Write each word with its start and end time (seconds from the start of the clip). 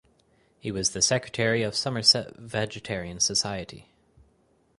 He 0.57 0.71
was 0.71 0.89
Secretary 1.05 1.61
of 1.61 1.73
the 1.73 1.77
Somerset 1.77 2.35
Vegetarian 2.35 3.19
Society. 3.19 3.91